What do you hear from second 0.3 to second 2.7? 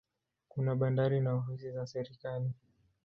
Kuna bandari na ofisi za serikali.